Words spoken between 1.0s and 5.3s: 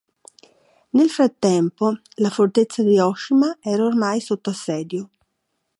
frattempo, la fortezza di Oshima era ormai sotto assedio.